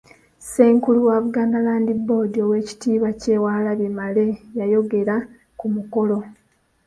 [0.41, 5.15] Ssenkulu wa Buganda Land Board Owekitiibwa Kyewalabye Male ng'ayogera
[5.59, 6.17] ku mukolo.